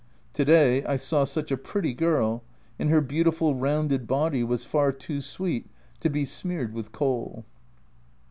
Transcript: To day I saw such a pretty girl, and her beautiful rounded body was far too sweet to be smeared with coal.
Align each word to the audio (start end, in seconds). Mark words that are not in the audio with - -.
To 0.33 0.43
day 0.43 0.83
I 0.85 0.95
saw 0.95 1.25
such 1.25 1.51
a 1.51 1.57
pretty 1.57 1.93
girl, 1.93 2.41
and 2.79 2.89
her 2.89 3.01
beautiful 3.01 3.53
rounded 3.53 4.07
body 4.07 4.43
was 4.43 4.63
far 4.63 4.91
too 4.91 5.21
sweet 5.21 5.67
to 5.99 6.09
be 6.09 6.25
smeared 6.25 6.73
with 6.73 6.91
coal. 6.91 7.45